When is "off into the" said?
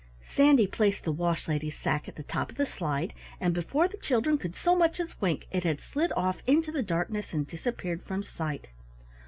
6.13-6.81